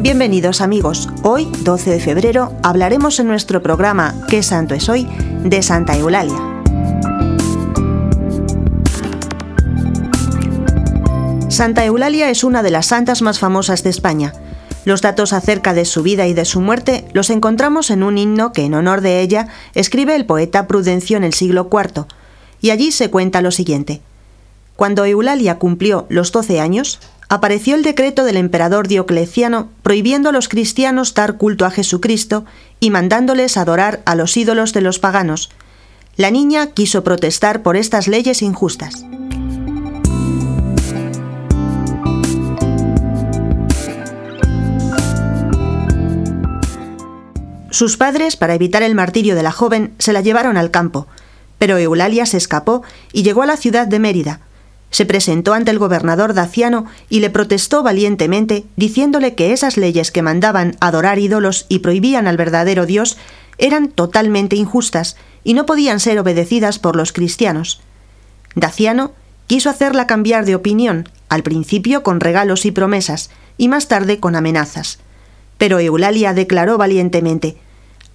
[0.00, 5.06] Bienvenidos amigos, hoy 12 de febrero hablaremos en nuestro programa ¿Qué santo es hoy?
[5.44, 6.36] de Santa Eulalia.
[11.48, 14.32] Santa Eulalia es una de las santas más famosas de España.
[14.88, 18.54] Los datos acerca de su vida y de su muerte los encontramos en un himno
[18.54, 22.06] que en honor de ella escribe el poeta Prudencio en el siglo IV,
[22.62, 24.00] y allí se cuenta lo siguiente.
[24.76, 30.48] Cuando Eulalia cumplió los 12 años, apareció el decreto del emperador Diocleciano prohibiendo a los
[30.48, 32.46] cristianos dar culto a Jesucristo
[32.80, 35.50] y mandándoles adorar a los ídolos de los paganos.
[36.16, 39.04] La niña quiso protestar por estas leyes injustas.
[47.78, 51.06] Sus padres, para evitar el martirio de la joven, se la llevaron al campo,
[51.58, 54.40] pero Eulalia se escapó y llegó a la ciudad de Mérida,
[54.90, 60.22] se presentó ante el gobernador daciano y le protestó valientemente, diciéndole que esas leyes que
[60.22, 63.16] mandaban adorar ídolos y prohibían al verdadero Dios
[63.58, 67.80] eran totalmente injustas y no podían ser obedecidas por los cristianos.
[68.56, 69.12] Daciano
[69.46, 74.34] quiso hacerla cambiar de opinión, al principio con regalos y promesas, y más tarde con
[74.34, 74.98] amenazas.
[75.58, 77.56] Pero Eulalia declaró valientemente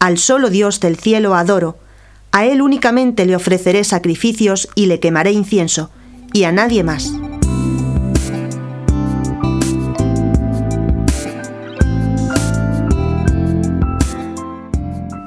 [0.03, 1.77] Al solo Dios del cielo adoro,
[2.33, 5.91] a él únicamente le ofreceré sacrificios y le quemaré incienso,
[6.33, 7.13] y a nadie más.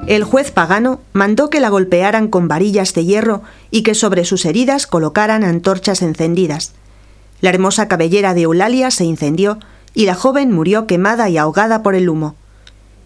[0.05, 3.41] El juez pagano mandó que la golpearan con varillas de hierro
[3.71, 6.73] y que sobre sus heridas colocaran antorchas encendidas.
[7.41, 9.57] La hermosa cabellera de Eulalia se incendió
[9.95, 12.35] y la joven murió quemada y ahogada por el humo.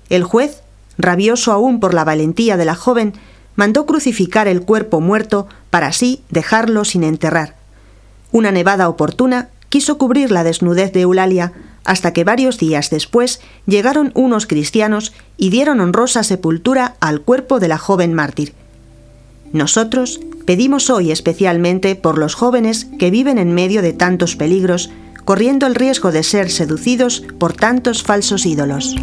[0.09, 0.63] El juez,
[1.01, 3.13] rabioso aún por la valentía de la joven,
[3.55, 7.55] mandó crucificar el cuerpo muerto para así dejarlo sin enterrar.
[8.31, 11.53] Una nevada oportuna quiso cubrir la desnudez de Eulalia,
[11.83, 17.67] hasta que varios días después llegaron unos cristianos y dieron honrosa sepultura al cuerpo de
[17.67, 18.53] la joven mártir.
[19.51, 24.91] Nosotros pedimos hoy especialmente por los jóvenes que viven en medio de tantos peligros,
[25.25, 28.95] corriendo el riesgo de ser seducidos por tantos falsos ídolos.